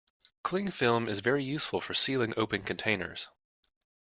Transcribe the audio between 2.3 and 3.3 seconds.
open containers